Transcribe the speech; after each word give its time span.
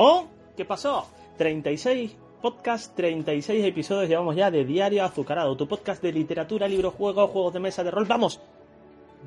¿Oh? 0.00 0.28
¿Qué 0.56 0.64
pasó? 0.64 1.08
36 1.38 2.16
podcast, 2.40 2.94
36 2.94 3.64
episodios 3.64 4.08
llevamos 4.08 4.36
ya 4.36 4.48
de 4.48 4.64
Diario 4.64 5.02
Azucarado, 5.02 5.56
tu 5.56 5.66
podcast 5.66 6.00
de 6.00 6.12
literatura, 6.12 6.68
libros, 6.68 6.94
juegos, 6.94 7.28
juegos 7.32 7.52
de 7.52 7.58
mesa, 7.58 7.82
de 7.82 7.90
rol. 7.90 8.04
¡Vamos! 8.04 8.40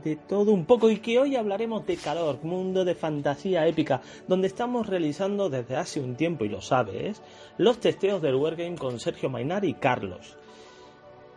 De 0.02 0.16
todo 0.16 0.54
un 0.54 0.64
poco 0.64 0.90
y 0.90 1.00
que 1.00 1.20
hoy 1.20 1.36
hablaremos 1.36 1.86
de 1.86 1.98
calor, 1.98 2.40
mundo 2.44 2.86
de 2.86 2.96
fantasía 2.96 3.68
épica, 3.68 4.00
donde 4.30 4.48
estamos 4.48 4.88
realizando 4.88 5.50
desde 5.50 5.76
hace 5.76 6.00
un 6.00 6.16
tiempo, 6.16 6.46
y 6.46 6.48
lo 6.48 6.62
sabes, 6.62 7.22
los 7.58 7.82
testeos 7.82 8.22
del 8.22 8.36
Wargame 8.36 8.78
con 8.78 8.98
Sergio 8.98 9.30
Mainar 9.30 9.66
y 9.66 9.74
Carlos. 9.74 10.38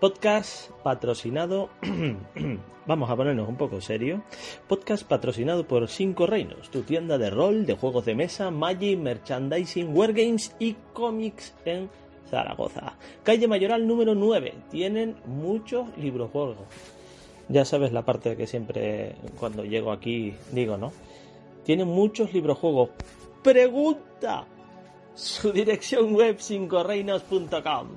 Podcast 0.05 0.69
patrocinado. 0.83 1.71
Vamos 2.87 3.09
a 3.09 3.17
ponernos 3.17 3.49
un 3.49 3.57
poco 3.57 3.81
serio. 3.81 4.23
Podcast 4.69 5.03
patrocinado 5.09 5.67
por 5.67 5.89
Cinco 5.89 6.27
Reinos, 6.27 6.71
tu 6.71 6.83
tienda 6.83 7.17
de 7.17 7.31
rol, 7.31 7.65
de 7.65 7.73
juegos 7.73 8.05
de 8.05 8.15
mesa, 8.15 8.51
Magic, 8.51 8.99
merchandising, 8.99 9.97
wargames 9.97 10.55
y 10.59 10.75
cómics 10.93 11.55
en 11.65 11.89
Zaragoza. 12.29 12.99
Calle 13.23 13.49
Mayoral 13.49 13.87
número 13.87 14.15
9. 14.15 14.53
Tienen 14.71 15.17
muchos 15.25 15.89
librojuegos. 15.97 16.59
Ya 17.49 17.65
sabes 17.65 17.91
la 17.91 18.05
parte 18.05 18.37
que 18.37 18.47
siempre 18.47 19.15
cuando 19.41 19.65
llego 19.65 19.91
aquí 19.91 20.35
digo, 20.53 20.77
¿no? 20.77 20.93
Tienen 21.65 21.89
muchos 21.89 22.35
librojuegos. 22.35 22.91
Pregunta. 23.43 24.45
Su 25.15 25.51
dirección 25.51 26.15
web 26.15 26.37
cincoreinos.com 26.43 27.89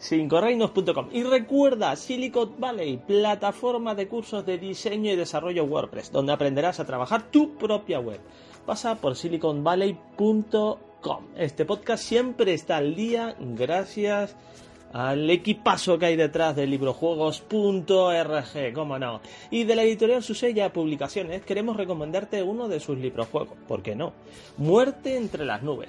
cincoreinos.com 0.00 1.08
y 1.12 1.22
recuerda 1.22 1.96
Silicon 1.96 2.54
Valley, 2.58 2.98
plataforma 2.98 3.94
de 3.94 4.08
cursos 4.08 4.44
de 4.44 4.58
diseño 4.58 5.12
y 5.12 5.16
desarrollo 5.16 5.64
WordPress, 5.64 6.12
donde 6.12 6.32
aprenderás 6.32 6.80
a 6.80 6.84
trabajar 6.84 7.30
tu 7.30 7.56
propia 7.56 8.00
web. 8.00 8.20
Pasa 8.64 8.96
por 8.96 9.16
siliconvalley.com. 9.16 11.24
Este 11.36 11.64
podcast 11.64 12.02
siempre 12.02 12.52
está 12.52 12.78
al 12.78 12.94
día 12.94 13.36
gracias 13.38 14.36
al 14.92 15.28
equipazo 15.28 15.98
que 15.98 16.06
hay 16.06 16.16
detrás 16.16 16.56
de 16.56 16.66
librojuegos.org, 16.66 18.72
cómo 18.74 18.98
no. 18.98 19.20
Y 19.50 19.64
de 19.64 19.76
la 19.76 19.82
editorial 19.82 20.22
Susella 20.22 20.72
Publicaciones 20.72 21.42
queremos 21.42 21.76
recomendarte 21.76 22.42
uno 22.42 22.68
de 22.68 22.80
sus 22.80 22.98
librojuegos, 22.98 23.56
¿por 23.68 23.82
qué 23.82 23.94
no? 23.94 24.12
Muerte 24.56 25.16
entre 25.16 25.44
las 25.44 25.62
nubes. 25.62 25.88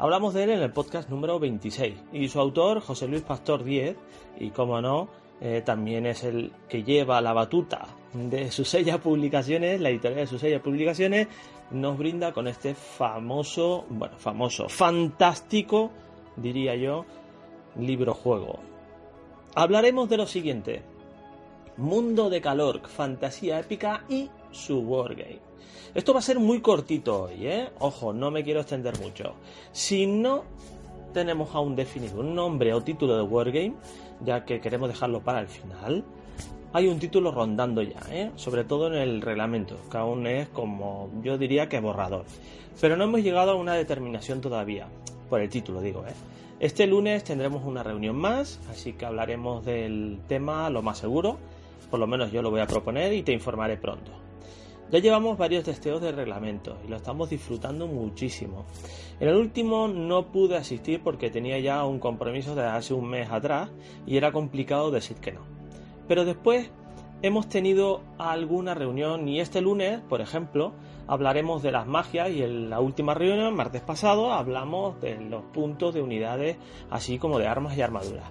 Hablamos 0.00 0.32
de 0.32 0.44
él 0.44 0.50
en 0.52 0.62
el 0.62 0.72
podcast 0.72 1.10
número 1.10 1.38
26 1.38 1.94
y 2.14 2.28
su 2.28 2.40
autor, 2.40 2.80
José 2.80 3.06
Luis 3.06 3.20
Pastor 3.20 3.62
10, 3.62 3.98
y 4.38 4.48
como 4.48 4.80
no, 4.80 5.10
eh, 5.42 5.60
también 5.62 6.06
es 6.06 6.24
el 6.24 6.52
que 6.70 6.82
lleva 6.82 7.20
la 7.20 7.34
batuta 7.34 7.86
de 8.14 8.50
Susella 8.50 8.96
Publicaciones, 8.96 9.78
la 9.78 9.90
editorial 9.90 10.20
de 10.20 10.26
Susella 10.26 10.62
Publicaciones, 10.62 11.28
nos 11.70 11.98
brinda 11.98 12.32
con 12.32 12.48
este 12.48 12.74
famoso, 12.74 13.84
bueno, 13.90 14.16
famoso, 14.16 14.70
fantástico, 14.70 15.90
diría 16.34 16.74
yo, 16.76 17.04
libro 17.76 18.14
juego. 18.14 18.58
Hablaremos 19.54 20.08
de 20.08 20.16
lo 20.16 20.26
siguiente: 20.26 20.82
Mundo 21.76 22.30
de 22.30 22.40
calor, 22.40 22.88
fantasía 22.88 23.60
épica 23.60 24.06
y 24.08 24.30
su 24.50 24.78
wargame. 24.78 25.49
Esto 25.94 26.12
va 26.12 26.20
a 26.20 26.22
ser 26.22 26.38
muy 26.38 26.60
cortito 26.60 27.24
hoy, 27.24 27.46
¿eh? 27.46 27.70
Ojo, 27.78 28.12
no 28.12 28.30
me 28.30 28.44
quiero 28.44 28.60
extender 28.60 28.98
mucho. 29.00 29.34
Si 29.72 30.06
no 30.06 30.44
tenemos 31.12 31.54
aún 31.54 31.76
definido 31.76 32.20
un 32.20 32.34
nombre 32.34 32.72
o 32.72 32.82
título 32.82 33.16
de 33.16 33.22
Wargame, 33.22 33.74
ya 34.24 34.44
que 34.44 34.60
queremos 34.60 34.88
dejarlo 34.88 35.20
para 35.20 35.40
el 35.40 35.48
final, 35.48 36.04
hay 36.72 36.86
un 36.86 37.00
título 37.00 37.32
rondando 37.32 37.82
ya, 37.82 38.00
¿eh? 38.10 38.30
sobre 38.36 38.62
todo 38.62 38.86
en 38.86 38.94
el 38.94 39.22
reglamento, 39.22 39.76
que 39.90 39.96
aún 39.96 40.26
es 40.26 40.48
como 40.48 41.10
yo 41.22 41.36
diría 41.36 41.68
que 41.68 41.80
borrador. 41.80 42.24
Pero 42.80 42.96
no 42.96 43.04
hemos 43.04 43.22
llegado 43.22 43.52
a 43.52 43.54
una 43.56 43.74
determinación 43.74 44.40
todavía, 44.40 44.86
por 45.28 45.40
el 45.40 45.48
título 45.48 45.80
digo. 45.80 46.04
¿eh? 46.06 46.12
Este 46.60 46.86
lunes 46.86 47.24
tendremos 47.24 47.64
una 47.64 47.82
reunión 47.82 48.16
más, 48.16 48.60
así 48.70 48.92
que 48.92 49.04
hablaremos 49.04 49.64
del 49.64 50.20
tema 50.28 50.70
lo 50.70 50.82
más 50.82 50.98
seguro, 50.98 51.38
por 51.90 51.98
lo 51.98 52.06
menos 52.06 52.30
yo 52.30 52.40
lo 52.40 52.50
voy 52.50 52.60
a 52.60 52.66
proponer 52.66 53.12
y 53.14 53.22
te 53.22 53.32
informaré 53.32 53.76
pronto. 53.76 54.12
Ya 54.90 54.98
llevamos 54.98 55.38
varios 55.38 55.62
testeos 55.62 56.02
de 56.02 56.10
reglamento 56.10 56.76
y 56.84 56.88
lo 56.88 56.96
estamos 56.96 57.30
disfrutando 57.30 57.86
muchísimo. 57.86 58.64
En 59.20 59.28
el 59.28 59.36
último 59.36 59.86
no 59.86 60.32
pude 60.32 60.56
asistir 60.56 61.00
porque 61.00 61.30
tenía 61.30 61.60
ya 61.60 61.84
un 61.84 62.00
compromiso 62.00 62.56
de 62.56 62.64
hace 62.64 62.92
un 62.92 63.08
mes 63.08 63.30
atrás 63.30 63.70
y 64.04 64.16
era 64.16 64.32
complicado 64.32 64.90
decir 64.90 65.18
que 65.18 65.30
no. 65.30 65.42
Pero 66.08 66.24
después 66.24 66.70
hemos 67.22 67.48
tenido 67.48 68.00
alguna 68.18 68.74
reunión 68.74 69.28
y 69.28 69.38
este 69.38 69.60
lunes, 69.60 70.00
por 70.08 70.20
ejemplo, 70.20 70.72
hablaremos 71.06 71.62
de 71.62 71.70
las 71.70 71.86
magias 71.86 72.30
y 72.30 72.42
en 72.42 72.68
la 72.68 72.80
última 72.80 73.14
reunión, 73.14 73.54
martes 73.54 73.82
pasado, 73.82 74.32
hablamos 74.32 75.00
de 75.00 75.20
los 75.20 75.44
puntos 75.44 75.94
de 75.94 76.02
unidades 76.02 76.56
así 76.90 77.16
como 77.16 77.38
de 77.38 77.46
armas 77.46 77.76
y 77.76 77.82
armaduras. 77.82 78.28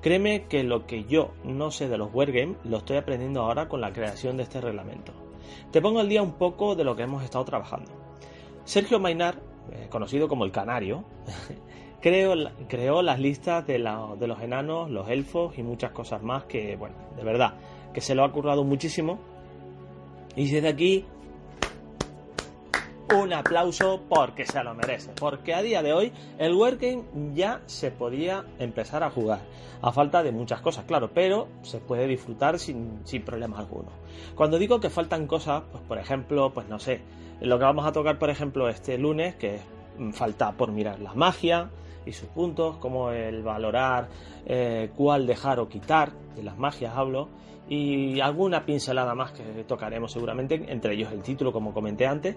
Créeme 0.00 0.44
que 0.44 0.64
lo 0.64 0.86
que 0.86 1.04
yo 1.04 1.32
no 1.44 1.70
sé 1.70 1.90
de 1.90 1.98
los 1.98 2.08
wargames 2.14 2.56
lo 2.64 2.78
estoy 2.78 2.96
aprendiendo 2.96 3.42
ahora 3.42 3.68
con 3.68 3.82
la 3.82 3.92
creación 3.92 4.38
de 4.38 4.44
este 4.44 4.62
reglamento. 4.62 5.12
Te 5.70 5.80
pongo 5.80 6.00
al 6.00 6.08
día 6.08 6.22
un 6.22 6.32
poco 6.32 6.74
de 6.74 6.84
lo 6.84 6.96
que 6.96 7.02
hemos 7.02 7.22
estado 7.22 7.44
trabajando. 7.44 7.90
Sergio 8.64 9.00
Mainar, 9.00 9.40
eh, 9.72 9.88
conocido 9.90 10.28
como 10.28 10.44
el 10.44 10.52
Canario, 10.52 11.04
creó, 12.00 13.02
las 13.02 13.18
listas 13.18 13.66
de, 13.66 13.78
los 13.78 14.40
enanos, 14.40 14.90
los 14.90 15.08
elfos 15.08 15.58
y 15.58 15.62
muchas 15.62 15.92
cosas 15.92 16.22
más 16.22 16.44
que, 16.44 16.76
bueno, 16.76 16.96
de 17.16 17.24
verdad, 17.24 17.54
que 17.92 18.00
se 18.00 18.14
lo 18.14 18.24
ha 18.24 18.32
currado 18.32 18.64
muchísimo. 18.64 19.18
Y 20.36 20.50
desde 20.50 20.68
aquí, 20.68 21.04
un 23.14 23.32
aplauso 23.32 24.00
porque 24.08 24.46
se 24.46 24.62
lo 24.62 24.74
merece. 24.74 25.10
Porque 25.18 25.52
a 25.54 25.62
día 25.62 25.82
de 25.82 25.92
hoy 25.92 26.12
el 26.38 26.54
Wargame 26.54 27.04
ya 27.34 27.60
se 27.66 27.90
podía 27.90 28.44
empezar 28.58 29.02
a 29.02 29.10
jugar. 29.10 29.40
A 29.82 29.92
falta 29.92 30.22
de 30.22 30.30
muchas 30.30 30.60
cosas, 30.60 30.84
claro, 30.84 31.10
pero 31.12 31.48
se 31.62 31.78
puede 31.78 32.06
disfrutar 32.06 32.58
sin, 32.58 33.00
sin 33.04 33.24
problema 33.24 33.58
alguno. 33.58 33.90
Cuando 34.34 34.58
digo 34.58 34.80
que 34.80 34.90
faltan 34.90 35.26
cosas, 35.26 35.62
pues 35.70 35.82
por 35.84 35.98
ejemplo, 35.98 36.52
pues 36.52 36.68
no 36.68 36.78
sé, 36.78 37.00
lo 37.40 37.58
que 37.58 37.64
vamos 37.64 37.86
a 37.86 37.92
tocar 37.92 38.18
por 38.18 38.30
ejemplo 38.30 38.68
este 38.68 38.98
lunes, 38.98 39.34
que 39.36 39.60
falta 40.12 40.52
por 40.52 40.72
mirar 40.72 41.00
la 41.00 41.14
magia 41.14 41.70
y 42.06 42.12
sus 42.12 42.28
puntos, 42.28 42.76
como 42.76 43.10
el 43.10 43.42
valorar 43.42 44.08
eh, 44.46 44.90
cuál 44.96 45.26
dejar 45.26 45.60
o 45.60 45.68
quitar, 45.68 46.12
de 46.34 46.42
las 46.42 46.56
magias 46.56 46.96
hablo, 46.96 47.28
y 47.68 48.20
alguna 48.20 48.64
pincelada 48.64 49.14
más 49.14 49.32
que 49.32 49.64
tocaremos 49.64 50.10
seguramente, 50.12 50.54
entre 50.68 50.94
ellos 50.94 51.12
el 51.12 51.22
título, 51.22 51.52
como 51.52 51.72
comenté 51.72 52.06
antes. 52.06 52.36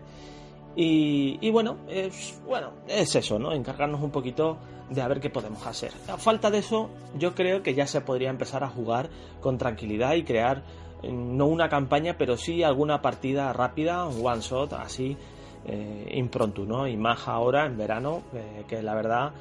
Y, 0.76 1.50
bueno, 1.52 1.78
es, 1.88 2.42
bueno, 2.48 2.72
es 2.88 3.16
eso, 3.16 3.38
¿no? 3.38 3.54
Encargarnos 3.54 4.02
un 4.02 4.10
poquito 4.10 4.58
de 4.90 5.02
a 5.02 5.08
ver 5.08 5.20
qué 5.20 5.30
podemos 5.30 5.66
hacer. 5.68 5.92
A 6.08 6.18
falta 6.18 6.50
de 6.50 6.60
eso, 6.60 6.90
yo 7.18 7.36
creo 7.36 7.62
que 7.62 7.76
ya 7.76 7.86
se 7.86 8.02
podría 8.02 8.30
empezar 8.30 8.64
a 8.64 8.70
jugar 8.70 9.10
con 9.40 9.58
tranquilidad 9.58 10.16
y 10.16 10.24
crear 10.24 10.58
mm, 10.60 10.93
no 11.12 11.48
una 11.48 11.70
campaña, 11.70 12.16
pero 12.18 12.38
sí 12.38 12.64
alguna 12.64 13.02
partida 13.02 13.52
rápida, 13.54 14.06
un 14.06 14.26
one 14.26 14.42
shot, 14.42 14.74
así, 14.74 15.18
eh, 15.66 16.30
¿no? 16.68 16.88
Y 16.88 16.98
más 16.98 17.28
ahora, 17.28 17.66
en 17.66 17.78
verano, 17.78 18.24
eh, 18.34 18.64
que 18.68 18.82
la 18.82 18.96
verdad 18.96 19.34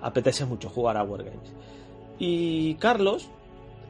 apetece 0.00 0.44
mucho 0.44 0.68
jugar 0.68 0.96
a 0.96 1.02
Wargames. 1.02 1.52
Y 2.18 2.74
Carlos, 2.74 3.30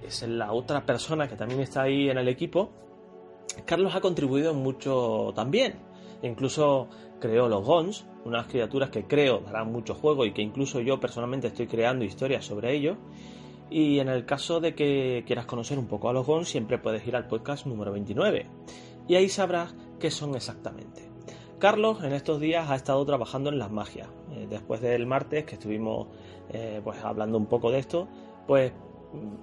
es 0.07 0.23
la 0.23 0.53
otra 0.53 0.85
persona 0.85 1.29
que 1.29 1.37
también 1.37 1.61
está 1.61 1.83
ahí 1.83 2.09
en 2.09 2.19
el 2.19 2.29
equipo, 2.29 2.71
Carlos 3.65 3.95
ha 3.95 4.01
contribuido 4.01 4.55
mucho 4.55 5.33
también 5.35 5.89
incluso 6.23 6.89
creó 7.21 7.49
los 7.49 7.65
Gons, 7.65 8.07
unas 8.25 8.47
criaturas 8.47 8.91
que 8.91 9.05
creo 9.05 9.41
darán 9.41 9.73
mucho 9.73 9.95
juego 9.95 10.25
y 10.25 10.33
que 10.33 10.43
incluso 10.43 10.81
yo 10.81 11.01
personalmente 11.01 11.49
estoy 11.49 11.67
creando 11.67 12.05
historias 12.05 12.45
sobre 12.45 12.75
ello. 12.75 12.97
Y 13.71 13.99
en 13.99 14.09
el 14.09 14.25
caso 14.25 14.61
de 14.61 14.75
que 14.75 15.25
quieras 15.27 15.47
conocer 15.47 15.79
un 15.79 15.87
poco 15.87 16.09
a 16.09 16.13
los 16.13 16.27
Gons, 16.27 16.49
siempre 16.49 16.79
puedes 16.79 17.07
ir 17.07 17.17
al 17.17 17.27
podcast 17.27 17.67
número 17.67 17.93
29. 17.93 18.47
y 19.07 19.15
ahí 19.15 19.29
sabrás 19.29 19.75
qué 19.99 20.11
son 20.11 20.35
exactamente. 20.35 21.09
Carlos 21.59 22.05
en 22.05 22.13
estos 22.13 22.41
días 22.41 22.71
ha 22.71 22.77
estado 22.77 23.05
trabajando 23.05 23.51
en 23.51 23.59
las 23.59 23.71
magias. 23.71 24.09
Eh, 24.33 24.47
después 24.49 24.81
del 24.81 25.07
martes 25.07 25.45
que 25.45 25.55
estuvimos 25.57 26.07
eh, 26.51 26.81
pues 26.85 27.03
hablando 27.05 27.37
un 27.37 27.47
poco 27.47 27.71
de 27.71 27.81
esto, 27.81 28.09
pues 28.47 28.73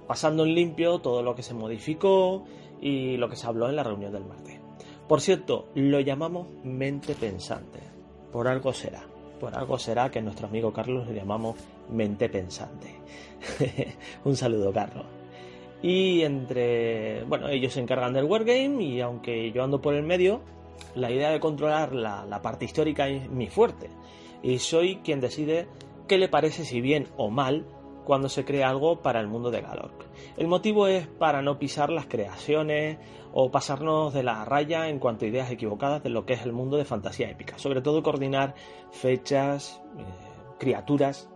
pasando 0.07 0.43
en 0.45 0.55
limpio 0.55 0.99
todo 0.99 1.21
lo 1.21 1.35
que 1.35 1.43
se 1.43 1.53
modificó 1.53 2.45
y 2.81 3.17
lo 3.17 3.29
que 3.29 3.35
se 3.35 3.47
habló 3.47 3.69
en 3.69 3.75
la 3.75 3.83
reunión 3.83 4.13
del 4.13 4.25
martes. 4.25 4.59
Por 5.07 5.21
cierto, 5.21 5.67
lo 5.75 5.99
llamamos 5.99 6.47
mente 6.63 7.13
pensante. 7.15 7.79
Por 8.31 8.47
algo 8.47 8.73
será. 8.73 9.03
Por 9.39 9.55
algo 9.55 9.77
será 9.77 10.09
que 10.09 10.21
nuestro 10.21 10.47
amigo 10.47 10.73
Carlos 10.73 11.07
lo 11.07 11.13
llamamos 11.13 11.55
mente 11.89 12.29
pensante. 12.29 12.95
un 14.23 14.35
saludo, 14.35 14.71
Carlos. 14.71 15.05
Y 15.81 16.23
entre, 16.23 17.23
bueno, 17.25 17.47
ellos 17.49 17.73
se 17.73 17.79
encargan 17.79 18.13
del 18.13 18.25
wargame 18.25 18.83
y 18.83 19.01
aunque 19.01 19.51
yo 19.51 19.63
ando 19.63 19.81
por 19.81 19.93
el 19.93 20.03
medio, 20.03 20.41
la 20.95 21.11
idea 21.11 21.29
de 21.29 21.39
controlar 21.39 21.93
la, 21.93 22.41
parte 22.41 22.65
histórica 22.65 23.07
es 23.07 23.29
mi 23.29 23.47
fuerte. 23.47 23.89
Y 24.41 24.59
soy 24.59 24.97
quien 24.97 25.19
decide 25.19 25.67
qué 26.07 26.17
le 26.17 26.29
parece 26.29 26.65
si 26.65 26.81
bien 26.81 27.07
o 27.17 27.29
mal 27.29 27.65
cuando 28.05 28.29
se 28.29 28.45
crea 28.45 28.69
algo 28.69 29.01
para 29.01 29.19
el 29.19 29.27
mundo 29.27 29.51
de 29.51 29.61
Galork. 29.61 30.05
El 30.37 30.47
motivo 30.47 30.87
es 30.87 31.07
para 31.07 31.41
no 31.41 31.57
pisar 31.57 31.89
las 31.89 32.05
creaciones 32.05 32.97
o 33.33 33.51
pasarnos 33.51 34.13
de 34.13 34.23
la 34.23 34.45
raya 34.45 34.87
en 34.89 34.99
cuanto 34.99 35.25
a 35.25 35.27
ideas 35.27 35.51
equivocadas 35.51 36.03
de 36.03 36.09
lo 36.09 36.25
que 36.25 36.33
es 36.33 36.43
el 36.43 36.53
mundo 36.53 36.77
de 36.77 36.85
fantasía 36.85 37.29
épica. 37.29 37.57
Sobre 37.57 37.81
todo 37.81 38.03
coordinar 38.03 38.55
fechas, 38.91 39.83
eh, 39.97 40.03
criaturas 40.59 41.29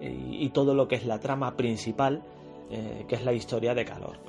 y 0.00 0.48
todo 0.50 0.74
lo 0.74 0.86
que 0.86 0.96
es 0.96 1.06
la 1.06 1.18
trama 1.18 1.56
principal, 1.56 2.22
eh, 2.70 3.06
que 3.08 3.14
es 3.14 3.24
la 3.24 3.32
historia 3.32 3.74
de 3.74 3.84
Galork. 3.84 4.20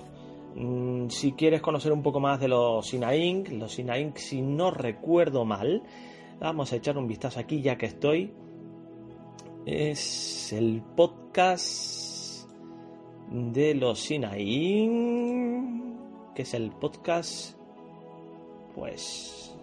Mm, 0.56 1.10
si 1.10 1.34
quieres 1.34 1.62
conocer 1.62 1.92
un 1.92 2.02
poco 2.02 2.20
más 2.20 2.40
de 2.40 2.48
los 2.48 2.88
Sinaink, 2.88 3.50
los 3.50 3.74
Sinaink, 3.74 4.16
si 4.18 4.42
no 4.42 4.72
recuerdo 4.72 5.46
mal, 5.46 5.84
vamos 6.40 6.74
a 6.74 6.78
echar 6.78 6.98
un 6.98 7.08
vistazo 7.08 7.40
aquí 7.40 7.62
ya 7.62 7.78
que 7.78 7.86
estoy. 7.86 8.34
Es 9.66 10.54
el 10.54 10.82
podcast 10.96 12.50
de 13.30 13.76
los 13.76 14.00
Sinaink, 14.00 14.74
que 16.34 16.42
es 16.44 16.54
el 16.54 16.72
podcast, 16.72 17.58
pues 18.74 19.54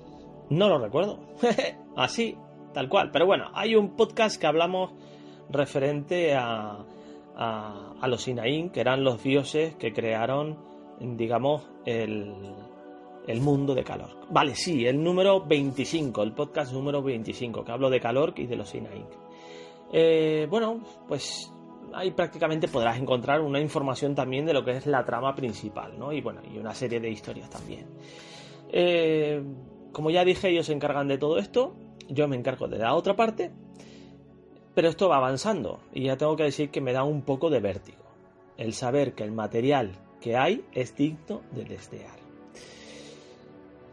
no 0.51 0.69
lo 0.69 0.79
recuerdo, 0.79 1.19
así, 1.97 2.37
tal 2.75 2.89
cual. 2.89 3.11
Pero 3.11 3.27
bueno, 3.27 3.47
hay 3.55 3.75
un 3.75 3.97
podcast 3.97 4.39
que 4.41 4.47
hablamos 4.47 4.93
referente 5.51 6.35
a, 6.35 6.85
a, 7.37 8.09
los 8.09 8.23
Sinaink, 8.23 8.73
que 8.73 8.81
eran 8.81 9.05
los 9.05 9.23
dioses 9.23 9.75
que 9.77 9.93
crearon 9.93 10.57
digamos, 11.01 11.69
el, 11.85 12.33
el 13.27 13.41
mundo 13.41 13.75
de 13.75 13.85
calor. 13.85 14.11
Vale, 14.31 14.55
sí, 14.55 14.87
el 14.87 15.03
número 15.03 15.45
25, 15.45 16.23
el 16.23 16.33
podcast 16.33 16.73
número 16.73 17.03
25, 17.03 17.65
que 17.65 17.73
hablo 17.73 17.91
de 17.91 18.01
calor 18.01 18.33
y 18.37 18.47
de 18.47 18.57
los 18.57 18.69
Sina 18.69 18.91
eh, 19.93 20.49
bueno, 20.51 20.81
pues 21.07 21.53
ahí 21.95 22.11
prácticamente 22.11 22.67
podrás 22.67 22.99
encontrar 22.99 23.41
una 23.41 23.61
información 23.61 24.15
también 24.15 24.45
de 24.45 24.53
lo 24.53 24.65
que 24.65 24.73
es 24.73 24.87
la 24.87 25.05
trama 25.05 25.35
principal, 25.35 25.97
¿no? 25.97 26.13
Y 26.13 26.21
bueno, 26.21 26.41
y 26.53 26.59
una 26.59 26.75
serie 26.75 26.99
de 26.99 27.09
historias 27.09 27.49
también. 27.49 27.87
Eh, 28.69 29.43
como 29.93 30.11
ya 30.11 30.25
dije, 30.25 30.49
ellos 30.49 30.67
se 30.67 30.73
encargan 30.73 31.07
de 31.07 31.19
todo 31.19 31.39
esto, 31.39 31.77
yo 32.09 32.27
me 32.27 32.37
encargo 32.37 32.67
de 32.67 32.79
la 32.79 32.95
otra 32.95 33.15
parte, 33.15 33.53
pero 34.77 34.91
esto 34.91 35.09
va 35.09 35.17
avanzando 35.17 35.81
y 35.95 36.03
ya 36.03 36.19
tengo 36.19 36.37
que 36.37 36.43
decir 36.43 36.69
que 36.69 36.83
me 36.83 36.93
da 36.93 37.03
un 37.03 37.23
poco 37.23 37.49
de 37.49 37.61
vértigo. 37.61 38.05
El 38.59 38.75
saber 38.75 39.15
que 39.15 39.25
el 39.25 39.33
material 39.33 39.93
que 40.21 40.37
hay 40.37 40.67
es 40.75 40.95
digno 40.95 41.41
de 41.53 41.65
desear. 41.65 42.19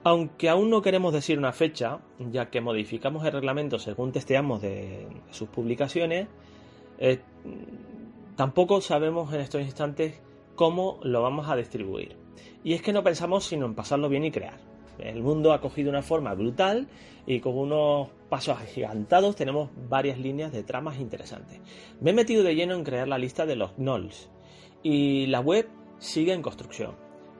Aunque 0.03 0.49
aún 0.49 0.69
no 0.69 0.81
queremos 0.81 1.13
decir 1.13 1.37
una 1.37 1.53
fecha, 1.53 2.01
ya 2.19 2.49
que 2.49 2.59
modificamos 2.59 3.23
el 3.23 3.31
reglamento 3.31 3.79
según 3.79 4.11
testeamos 4.11 4.61
de 4.61 5.07
sus 5.31 5.47
publicaciones, 5.47 6.27
eh, 6.97 7.21
tampoco 8.35 8.81
sabemos 8.81 9.33
en 9.33 9.39
estos 9.39 9.61
instantes 9.61 10.21
cómo 10.55 10.99
lo 11.01 11.21
vamos 11.21 11.47
a 11.47 11.55
distribuir. 11.55 12.17
Y 12.61 12.73
es 12.73 12.81
que 12.81 12.91
no 12.91 13.03
pensamos 13.03 13.45
sino 13.45 13.65
en 13.65 13.73
pasarlo 13.73 14.09
bien 14.09 14.25
y 14.25 14.31
crear. 14.31 14.59
El 14.99 15.23
mundo 15.23 15.53
ha 15.53 15.61
cogido 15.61 15.89
una 15.89 16.01
forma 16.01 16.33
brutal 16.33 16.89
y 17.25 17.39
con 17.39 17.57
unos 17.57 18.09
pasos 18.33 18.59
agigantados 18.59 19.35
tenemos 19.35 19.69
varias 19.87 20.17
líneas 20.17 20.51
de 20.51 20.63
tramas 20.63 20.97
interesantes. 20.97 21.61
Me 22.01 22.09
he 22.09 22.13
metido 22.15 22.41
de 22.41 22.55
lleno 22.55 22.73
en 22.73 22.83
crear 22.83 23.07
la 23.07 23.19
lista 23.19 23.45
de 23.45 23.55
los 23.55 23.77
gnolls 23.77 24.27
y 24.81 25.27
la 25.27 25.39
web 25.39 25.69
sigue 25.99 26.33
en 26.33 26.41
construcción. 26.41 26.95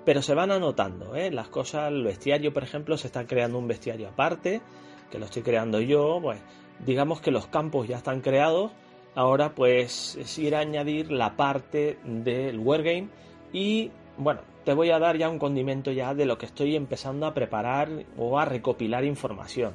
Pero 0.06 0.22
se 0.22 0.36
van 0.36 0.52
anotando, 0.52 1.16
¿eh? 1.16 1.32
las 1.32 1.48
cosas, 1.48 1.92
el 1.92 2.04
bestiario, 2.04 2.54
por 2.54 2.62
ejemplo, 2.62 2.96
se 2.96 3.08
está 3.08 3.26
creando 3.26 3.58
un 3.58 3.68
bestiario 3.68 4.08
aparte, 4.08 4.62
que 5.10 5.18
lo 5.18 5.26
estoy 5.26 5.42
creando 5.42 5.82
yo, 5.82 6.20
pues 6.22 6.40
digamos 6.86 7.22
que 7.22 7.32
los 7.32 7.48
campos 7.48 7.88
ya 7.88 7.98
están 7.98 8.22
creados, 8.22 8.72
ahora 9.16 9.56
pues 9.56 10.16
es 10.16 10.38
ir 10.38 10.56
a 10.56 10.60
añadir 10.60 11.12
la 11.12 11.36
parte 11.36 11.98
del 12.04 12.60
wargame 12.60 13.10
y 13.52 13.90
bueno, 14.20 14.42
te 14.64 14.76
voy 14.76 14.92
a 14.92 15.00
dar 15.00 15.18
ya 15.18 15.28
un 15.28 15.40
condimento 15.40 15.92
ya 15.92 16.14
de 16.14 16.28
lo 16.28 16.38
que 16.38 16.46
estoy 16.46 16.76
empezando 16.76 17.26
a 17.26 17.34
preparar 17.34 17.90
o 18.16 18.38
a 18.38 18.46
recopilar 18.46 19.04
información. 19.06 19.74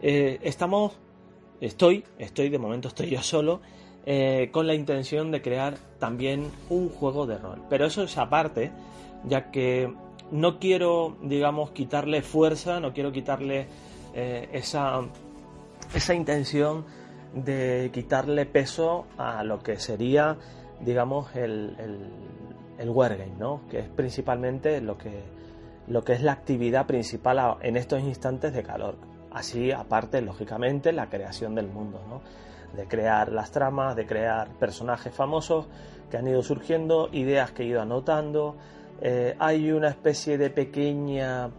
Eh, 0.00 0.38
estamos, 0.42 0.92
estoy, 1.60 2.04
estoy, 2.18 2.48
de 2.48 2.58
momento 2.58 2.88
estoy 2.88 3.10
yo 3.10 3.22
solo, 3.22 3.60
eh, 4.06 4.50
con 4.52 4.66
la 4.66 4.74
intención 4.74 5.30
de 5.30 5.42
crear 5.42 5.76
también 5.98 6.50
un 6.70 6.88
juego 6.88 7.26
de 7.26 7.38
rol. 7.38 7.62
Pero 7.68 7.86
eso 7.86 8.04
es 8.04 8.16
aparte, 8.16 8.70
ya 9.24 9.50
que 9.50 9.92
no 10.30 10.58
quiero, 10.58 11.16
digamos, 11.22 11.70
quitarle 11.70 12.22
fuerza, 12.22 12.80
no 12.80 12.92
quiero 12.92 13.12
quitarle 13.12 13.66
eh, 14.14 14.48
esa, 14.52 15.02
esa 15.94 16.14
intención 16.14 16.84
de 17.34 17.90
quitarle 17.92 18.46
peso 18.46 19.06
a 19.18 19.44
lo 19.44 19.58
que 19.62 19.76
sería, 19.76 20.38
digamos, 20.80 21.34
el, 21.34 21.76
el, 21.78 21.98
el 22.78 22.90
wargame, 22.90 23.34
¿no? 23.38 23.62
Que 23.68 23.80
es 23.80 23.88
principalmente 23.88 24.80
lo 24.80 24.96
que, 24.96 25.22
lo 25.86 26.04
que 26.04 26.14
es 26.14 26.22
la 26.22 26.32
actividad 26.32 26.86
principal 26.86 27.58
en 27.60 27.76
estos 27.76 28.00
instantes 28.02 28.52
de 28.54 28.62
calor. 28.62 28.96
Así, 29.38 29.70
aparte, 29.70 30.20
lógicamente, 30.20 30.92
la 30.92 31.08
creación 31.08 31.54
del 31.54 31.68
mundo, 31.68 32.00
de 32.74 32.88
crear 32.88 33.30
las 33.30 33.52
tramas, 33.52 33.94
de 33.94 34.04
crear 34.04 34.48
personajes 34.58 35.14
famosos 35.14 35.68
que 36.10 36.16
han 36.16 36.26
ido 36.26 36.42
surgiendo, 36.42 37.08
ideas 37.12 37.52
que 37.52 37.62
he 37.62 37.66
ido 37.66 37.80
anotando. 37.80 38.56
Eh, 39.00 39.36
hay 39.38 39.70
una 39.70 39.90
especie 39.90 40.38
de 40.38 40.50
pequeña 40.50 41.50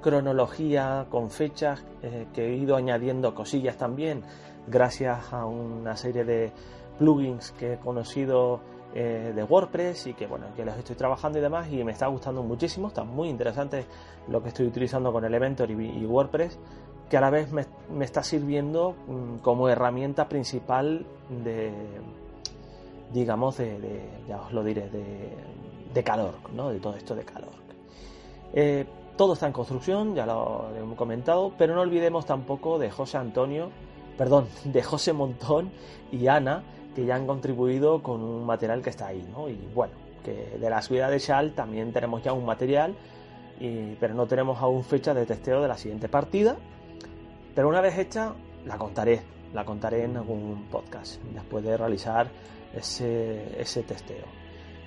cronología 0.00 1.06
con 1.10 1.28
fechas 1.28 1.84
eh, 2.02 2.28
que 2.32 2.46
he 2.46 2.54
ido 2.54 2.76
añadiendo 2.76 3.34
cosillas 3.34 3.76
también 3.76 4.22
gracias 4.68 5.32
a 5.32 5.44
una 5.44 5.96
serie 5.96 6.24
de 6.24 6.52
plugins 6.98 7.50
que 7.52 7.72
he 7.72 7.78
conocido 7.78 8.60
eh, 8.94 9.32
de 9.34 9.42
WordPress 9.42 10.06
y 10.06 10.14
que 10.14 10.28
bueno 10.28 10.46
que 10.54 10.64
los 10.64 10.76
estoy 10.76 10.94
trabajando 10.94 11.38
y 11.38 11.42
demás 11.42 11.66
y 11.68 11.82
me 11.82 11.90
está 11.90 12.06
gustando 12.06 12.44
muchísimo. 12.44 12.88
Está 12.88 13.02
muy 13.02 13.28
interesante 13.28 13.86
lo 14.28 14.40
que 14.40 14.50
estoy 14.50 14.66
utilizando 14.66 15.12
con 15.12 15.24
Elementor 15.24 15.68
y 15.70 16.06
WordPress 16.06 16.60
que 17.08 17.16
a 17.16 17.20
la 17.20 17.30
vez 17.30 17.52
me, 17.52 17.64
está 18.04 18.22
sirviendo 18.22 18.94
mm, 19.06 19.38
como 19.38 19.68
herramienta 19.68 20.28
principal 20.28 21.06
de, 21.44 21.72
digamos, 23.12 23.58
de, 23.58 24.00
ya 24.28 24.40
os 24.40 24.52
lo 24.52 24.64
diré, 24.64 24.88
de, 24.90 26.04
calor, 26.04 26.34
¿no? 26.52 26.70
De 26.70 26.80
todo 26.80 26.96
esto 26.96 27.14
de 27.14 27.24
calor. 27.24 27.52
Eh, 28.52 28.84
todo 29.16 29.34
está 29.34 29.46
en 29.46 29.52
construcción, 29.52 30.14
ya 30.14 30.26
lo 30.26 30.70
hemos 30.76 30.96
comentado, 30.96 31.52
pero 31.56 31.74
no 31.74 31.82
olvidemos 31.82 32.26
tampoco 32.26 32.78
de 32.78 32.90
José 32.90 33.18
Antonio, 33.18 33.70
perdón, 34.18 34.48
de 34.64 34.82
José 34.82 35.12
Montón 35.12 35.70
y 36.10 36.26
Ana, 36.26 36.64
que 36.94 37.04
ya 37.04 37.14
han 37.16 37.26
contribuido 37.26 38.02
con 38.02 38.22
un 38.22 38.44
material 38.44 38.82
que 38.82 38.90
está 38.90 39.08
ahí, 39.08 39.24
¿no? 39.32 39.48
Y 39.48 39.58
bueno, 39.74 39.94
que 40.24 40.58
de 40.58 40.70
la 40.70 40.82
subida 40.82 41.10
de 41.10 41.18
Shal 41.18 41.52
también 41.52 41.92
tenemos 41.92 42.22
ya 42.22 42.32
un 42.32 42.44
material, 42.44 42.94
pero 44.00 44.14
no 44.14 44.26
tenemos 44.26 44.60
aún 44.60 44.82
fecha 44.82 45.14
de 45.14 45.26
testeo 45.26 45.62
de 45.62 45.68
la 45.68 45.76
siguiente 45.76 46.08
partida, 46.08 46.56
pero 47.54 47.68
una 47.68 47.80
vez 47.80 47.98
hecha, 47.98 48.34
la 48.66 48.78
contaré, 48.78 49.22
la 49.52 49.64
contaré 49.64 50.04
en 50.04 50.16
algún 50.16 50.66
podcast, 50.70 51.22
después 51.32 51.64
de 51.64 51.76
realizar 51.76 52.28
ese, 52.74 53.84
testeo. 53.86 54.24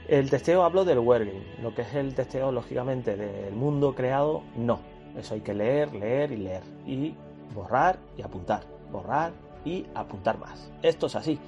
El 0.08 0.30
testeo 0.30 0.64
hablo 0.64 0.86
del 0.86 1.00
wargame, 1.00 1.58
lo 1.62 1.74
que 1.74 1.84
es 1.84 1.94
el 1.94 2.14
testeo, 2.14 2.52
lógicamente, 2.52 3.16
del 3.16 3.54
mundo 3.54 3.94
creado, 3.96 4.44
no. 4.56 4.80
Eso 5.18 5.34
hay 5.34 5.42
que 5.42 5.54
leer, 5.54 5.94
leer 5.94 6.32
y 6.32 6.38
leer. 6.38 6.64
Y 6.86 7.16
borrar 7.54 7.98
y 8.18 8.22
apuntar. 8.22 8.64
Borrar 8.92 9.32
y 9.66 9.86
apuntar 9.96 10.38
más. 10.38 10.72
Esto 10.82 11.08
es 11.08 11.16
así. 11.16 11.40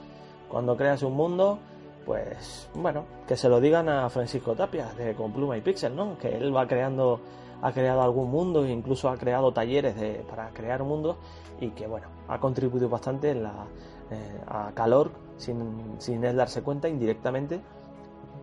Cuando 0.49 0.75
creas 0.75 1.03
un 1.03 1.13
mundo, 1.13 1.59
pues 2.05 2.69
bueno, 2.73 3.05
que 3.27 3.37
se 3.37 3.47
lo 3.47 3.61
digan 3.61 3.87
a 3.87 4.09
Francisco 4.09 4.55
Tapia 4.55 4.91
de 4.97 5.13
Con 5.13 5.31
Pluma 5.31 5.57
y 5.57 5.61
Pixel, 5.61 5.95
¿no? 5.95 6.17
Que 6.17 6.35
él 6.35 6.55
va 6.55 6.67
creando 6.67 7.21
ha 7.61 7.71
creado 7.71 8.01
algún 8.01 8.31
mundo 8.31 8.65
incluso 8.65 9.09
ha 9.09 9.17
creado 9.17 9.51
talleres 9.51 9.95
para 10.29 10.49
crear 10.49 10.83
mundos 10.83 11.17
y 11.59 11.71
que 11.71 11.87
bueno, 11.87 12.07
ha 12.27 12.39
contribuido 12.39 12.89
bastante 12.89 13.31
eh, 13.31 14.41
a 14.47 14.71
calor 14.73 15.11
sin, 15.37 15.95
sin 15.99 16.23
él 16.23 16.35
darse 16.35 16.61
cuenta 16.61 16.87
indirectamente 16.87 17.61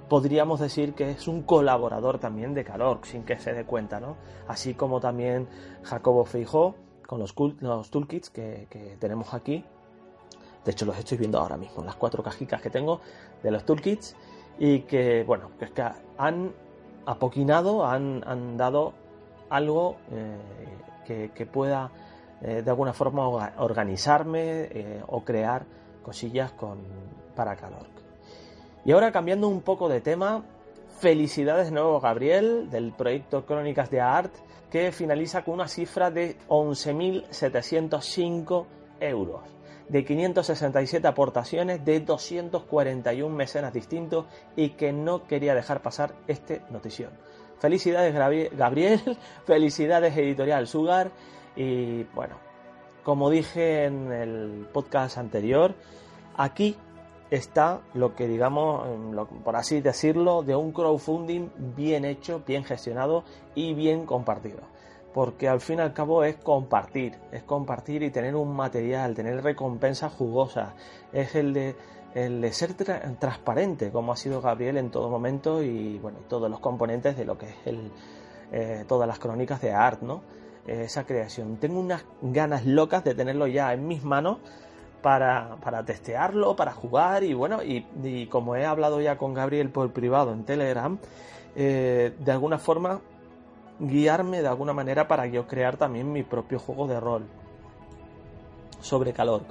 podríamos 0.09 0.61
decir 0.61 0.95
que 0.95 1.11
es 1.11 1.29
un 1.29 1.43
colaborador 1.43 2.19
también 2.19 2.55
de 2.55 2.65
Calor, 2.65 3.01
sin 3.03 3.25
que 3.25 3.39
se 3.39 3.53
dé 3.53 3.65
cuenta, 3.65 4.01
¿no? 4.01 4.17
Así 4.47 4.75
como 4.75 5.01
también 5.01 5.49
Jacobo 5.83 6.25
Feijó, 6.25 6.77
con 7.07 7.21
los, 7.21 7.35
los 7.61 7.91
toolkits 7.91 8.31
que, 8.31 8.67
que, 8.69 8.97
tenemos 8.99 9.33
aquí. 9.35 9.65
De 10.65 10.73
hecho, 10.73 10.85
los 10.85 10.99
estoy 10.99 11.19
viendo 11.19 11.39
ahora 11.39 11.57
mismo, 11.57 11.85
las 11.85 11.95
cuatro 11.95 12.23
cajitas 12.23 12.61
que 12.61 12.71
tengo 12.71 13.01
de 13.43 13.51
los 13.51 13.65
toolkits. 13.65 14.17
Y 14.59 14.81
que, 14.81 15.23
bueno, 15.25 15.51
es 15.61 15.71
que 15.71 15.85
han 16.19 16.53
apoquinado, 17.05 17.85
han, 17.85 18.25
han 18.27 18.57
dado 18.57 18.95
algo 19.51 19.97
eh, 20.11 21.31
que, 21.35 21.47
pueda 21.47 21.91
eh, 22.43 22.63
de 22.63 22.71
alguna 22.71 22.93
forma 22.93 23.29
organizarme 23.59 24.69
eh, 24.71 25.03
o 25.07 25.25
crear 25.25 25.65
cosillas 26.03 26.53
con, 26.53 26.81
para 27.35 27.57
Calor. 27.57 27.87
Y 28.85 28.93
ahora 28.93 29.13
cambiando 29.13 29.49
un 29.49 29.63
poco 29.63 29.89
de 29.89 30.01
tema, 30.01 30.45
felicidades 31.01 31.67
de 31.67 31.73
nuevo 31.73 32.01
Gabriel 32.01 32.71
del 32.71 32.93
proyecto 32.93 33.45
Crónicas 33.45 33.91
de 33.91 34.01
Art 34.01 34.33
que 34.71 34.93
finaliza 34.93 35.43
con 35.43 35.55
una 35.55 35.67
cifra 35.69 36.11
de 36.11 36.37
11.705 36.49 38.67
euros, 39.01 39.43
de 39.89 40.05
567 40.05 41.07
aportaciones, 41.07 41.85
de 41.85 42.01
241 42.01 43.35
mecenas 43.35 43.73
distintos 43.73 44.27
y 44.57 44.71
que 44.71 44.93
no 44.93 45.27
quería 45.27 45.55
dejar 45.55 45.83
pasar 45.83 46.15
este 46.27 46.63
notición. 46.71 47.13
Felicidades 47.59 48.15
Gabriel, 48.57 49.01
felicidades 49.47 50.17
Editorial 50.17 50.67
Sugar. 50.67 51.11
Y 51.57 52.05
bueno, 52.15 52.37
como 53.03 53.31
dije 53.31 53.85
en 53.85 54.13
el 54.13 54.67
podcast 54.73 55.17
anterior, 55.17 55.75
aquí 56.37 56.77
está 57.31 57.81
lo 57.95 58.15
que 58.15 58.29
digamos, 58.29 58.87
por 59.45 59.57
así 59.57 59.81
decirlo, 59.81 60.43
de 60.43 60.55
un 60.55 60.73
crowdfunding 60.73 61.49
bien 61.77 62.05
hecho, 62.05 62.43
bien 62.47 62.65
gestionado 62.65 63.25
y 63.55 63.75
bien 63.75 64.07
compartido. 64.07 64.61
Porque 65.15 65.49
al 65.49 65.61
fin 65.61 65.79
y 65.79 65.83
al 65.83 65.95
cabo 65.95 66.25
es 66.25 66.37
compartir, 66.37 67.15
es 67.33 67.43
compartir 67.43 68.03
y 68.03 68.11
tener 68.11 68.37
un 68.37 68.55
material, 68.55 69.15
tener 69.15 69.43
recompensas 69.43 70.13
jugosas, 70.13 70.75
es 71.13 71.35
el 71.35 71.55
de, 71.55 71.75
el 72.17 72.41
de 72.41 72.53
ser 72.53 72.73
transparente, 72.75 73.91
como 73.91 74.13
ha 74.13 74.17
sido 74.17 74.41
Gabriel 74.41 74.79
en 74.79 74.91
todo 74.91 75.11
momento 75.11 75.63
y 75.63 75.99
bueno, 75.99 76.19
todos 76.29 76.51
los 76.51 76.61
componentes 76.61 77.17
de 77.17 77.27
lo 77.27 77.37
que 77.37 77.47
es 77.47 77.57
el, 77.67 77.93
eh, 78.53 78.85
todas 78.89 79.07
las 79.07 79.19
crónicas 79.19 79.61
de 79.61 79.73
Art, 79.73 80.01
¿no? 80.01 80.23
esa 80.67 81.05
creación. 81.05 81.59
Tengo 81.59 81.79
unas 81.79 82.05
ganas 82.23 82.67
locas 82.67 83.05
de 83.05 83.15
tenerlo 83.15 83.47
ya 83.47 83.73
en 83.73 83.87
mis 83.87 84.03
manos 84.03 84.39
para, 85.03 85.57
para 85.63 85.85
testearlo, 85.85 86.57
para 86.57 86.73
jugar 86.73 87.23
y 87.23 87.35
bueno, 87.35 87.61
y, 87.63 88.27
como 88.27 88.57
he 88.57 88.65
hablado 88.65 89.01
ya 89.01 89.19
con 89.19 89.35
Gabriel 89.35 89.71
por 89.71 89.93
privado 89.93 90.33
en 90.33 90.45
Telegram, 90.45 90.99
eh, 91.55 92.15
de 92.19 92.33
alguna 92.33 92.59
forma 92.59 93.01
guiarme 93.79 94.41
de 94.43 94.49
alguna 94.49 94.73
manera 94.73 95.07
para 95.07 95.27
yo 95.27 95.47
crear 95.47 95.77
también 95.77 96.11
mi 96.11 96.23
propio 96.23 96.59
juego 96.59 96.87
de 96.87 96.99
rol 96.99 97.27
sobre 98.81 99.13
calor. 99.13 99.43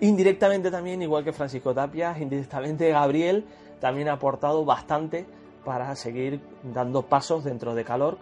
Indirectamente 0.00 0.70
también, 0.70 1.02
igual 1.02 1.24
que 1.24 1.32
Francisco 1.32 1.74
Tapia, 1.74 2.16
indirectamente 2.18 2.88
Gabriel 2.90 3.44
también 3.80 4.08
ha 4.08 4.12
aportado 4.14 4.64
bastante 4.64 5.26
para 5.64 5.94
seguir 5.96 6.40
dando 6.62 7.02
pasos 7.02 7.44
dentro 7.44 7.74
de 7.74 7.84
Calor. 7.84 8.18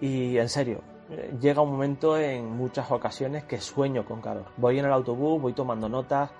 Y 0.00 0.36
en 0.38 0.48
serio, 0.48 0.82
llega 1.40 1.62
un 1.62 1.70
momento 1.70 2.18
en 2.18 2.56
muchas 2.56 2.90
ocasiones 2.90 3.44
que 3.44 3.60
sueño 3.60 4.04
con 4.04 4.20
calor. 4.20 4.46
Voy 4.56 4.78
en 4.78 4.84
el 4.84 4.92
autobús, 4.92 5.40
voy 5.40 5.52
tomando 5.52 5.88
notas, 5.88 6.30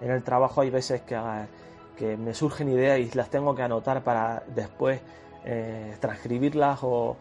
en 0.00 0.10
el 0.10 0.22
trabajo 0.22 0.60
hay 0.60 0.70
veces 0.70 1.02
que, 1.02 1.18
que 1.96 2.16
me 2.16 2.34
surgen 2.34 2.68
ideas 2.68 2.98
y 2.98 3.10
las 3.16 3.30
tengo 3.30 3.54
que 3.54 3.62
anotar 3.62 4.02
para 4.02 4.42
después 4.54 5.00
eh, 5.44 5.96
transcribirlas 6.00 6.80
o, 6.82 7.16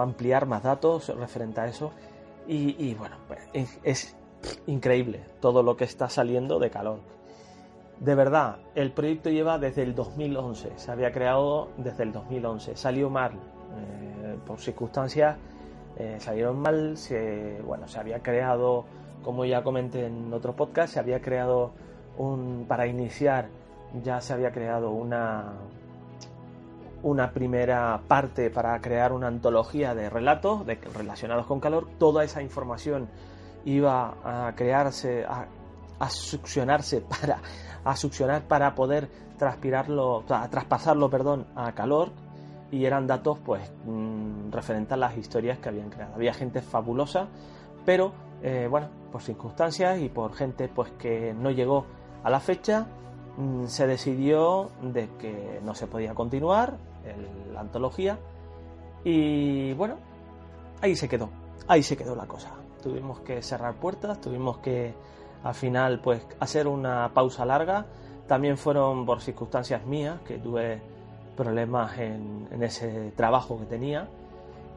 ampliar 0.00 0.46
más 0.46 0.62
datos 0.62 1.08
referente 1.16 1.60
a 1.60 1.66
eso. 1.66 1.92
Y, 2.48 2.94
bueno, 2.94 3.16
pues, 3.28 3.38
es, 3.52 3.78
es 3.84 4.16
increíble 4.66 5.20
todo 5.40 5.62
lo 5.62 5.76
que 5.76 5.84
está 5.84 6.08
saliendo 6.08 6.58
de 6.58 6.70
calor. 6.70 7.00
De 8.00 8.14
verdad, 8.14 8.56
el 8.74 8.92
proyecto 8.92 9.30
lleva 9.30 9.58
desde 9.58 9.82
el 9.82 9.94
2011, 9.94 10.72
se 10.76 10.90
había 10.90 11.12
creado 11.12 11.68
desde 11.76 12.02
el 12.02 12.12
2011, 12.12 12.76
salió 12.76 13.10
mal 13.10 13.32
eh, 13.32 14.36
por 14.46 14.58
circunstancias 14.58 15.36
eh, 15.96 16.16
salieron 16.20 16.58
mal, 16.58 16.96
se, 16.96 17.60
bueno, 17.64 17.86
se 17.86 18.00
había 18.00 18.22
creado, 18.22 18.86
como 19.22 19.44
ya 19.44 19.62
comenté 19.62 20.06
en 20.06 20.32
otro 20.32 20.54
podcast, 20.54 20.94
se 20.94 21.00
había 21.00 21.20
creado 21.20 21.72
un, 22.16 22.64
para 22.66 22.86
iniciar, 22.86 23.48
ya 24.02 24.20
se 24.20 24.32
había 24.32 24.52
creado 24.52 24.90
una, 24.90 25.52
una 27.02 27.32
primera 27.32 28.00
parte 28.08 28.48
para 28.48 28.80
crear 28.80 29.12
una 29.12 29.26
antología 29.26 29.94
de 29.94 30.08
relatos 30.08 30.64
relacionados 30.94 31.46
con 31.46 31.60
calor. 31.60 31.86
Toda 31.98 32.24
esa 32.24 32.42
información 32.42 33.08
iba 33.64 34.14
a 34.24 34.54
crearse, 34.54 35.24
a, 35.24 35.46
a 35.98 36.10
succionarse 36.10 37.00
para, 37.20 37.40
a 37.84 37.96
succionar 37.96 38.42
para 38.42 38.74
poder 38.74 39.08
transpirarlo, 39.38 40.24
a 40.28 40.48
traspasarlo, 40.48 41.10
perdón, 41.10 41.46
a 41.56 41.72
calor 41.72 42.10
y 42.70 42.86
eran 42.86 43.06
datos 43.06 43.38
pues 43.40 43.70
mm, 43.84 44.50
referentes 44.50 44.92
a 44.92 44.96
las 44.96 45.16
historias 45.16 45.58
que 45.58 45.68
habían 45.68 45.90
creado. 45.90 46.14
Había 46.14 46.32
gente 46.32 46.62
fabulosa, 46.62 47.28
pero 47.84 48.12
eh, 48.42 48.66
bueno, 48.70 48.88
por 49.10 49.20
circunstancias 49.20 50.00
y 50.00 50.08
por 50.08 50.32
gente 50.34 50.68
pues 50.68 50.90
que 50.92 51.34
no 51.34 51.50
llegó 51.50 51.86
a 52.24 52.30
la 52.30 52.40
fecha, 52.40 52.86
mm, 53.36 53.66
se 53.66 53.86
decidió 53.86 54.70
de 54.80 55.08
que 55.18 55.60
no 55.62 55.74
se 55.74 55.86
podía 55.86 56.14
continuar 56.14 56.78
la 57.52 57.60
antología 57.60 58.18
y 59.04 59.72
bueno, 59.74 59.96
ahí 60.80 60.94
se 60.94 61.08
quedó, 61.08 61.30
ahí 61.66 61.82
se 61.82 61.96
quedó 61.96 62.14
la 62.14 62.26
cosa. 62.26 62.61
Tuvimos 62.82 63.20
que 63.20 63.40
cerrar 63.42 63.74
puertas, 63.74 64.20
tuvimos 64.20 64.58
que 64.58 64.94
al 65.44 65.54
final 65.54 66.00
pues 66.00 66.26
hacer 66.40 66.66
una 66.66 67.10
pausa 67.14 67.44
larga. 67.44 67.86
También 68.26 68.56
fueron 68.56 69.06
por 69.06 69.20
circunstancias 69.20 69.84
mías 69.86 70.20
que 70.26 70.38
tuve 70.38 70.80
problemas 71.36 71.98
en, 71.98 72.48
ese 72.60 73.12
trabajo 73.16 73.58
que 73.58 73.66
tenía 73.66 74.08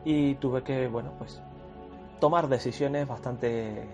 y 0.03 0.35
tuve 0.35 0.63
que, 0.63 0.87
bueno, 0.87 1.11
pues 1.17 1.41
tomar 2.19 2.47
decisiones 2.47 3.07
bastante 3.07 3.87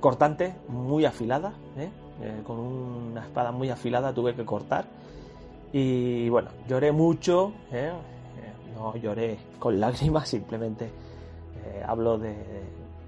cortantes, 0.00 0.54
muy 0.68 1.04
afiladas, 1.04 1.54
¿eh? 1.76 1.90
Eh, 2.22 2.42
con 2.46 2.58
una 2.58 3.22
espada 3.22 3.50
muy 3.50 3.70
afilada 3.70 4.12
tuve 4.12 4.34
que 4.34 4.44
cortar 4.44 4.84
y 5.72 6.28
bueno, 6.28 6.50
lloré 6.68 6.92
mucho, 6.92 7.52
¿eh? 7.72 7.90
no 8.74 8.94
lloré 8.96 9.38
con 9.58 9.80
lágrimas, 9.80 10.28
simplemente 10.28 10.90
hablo 11.86 12.18
de 12.18 12.34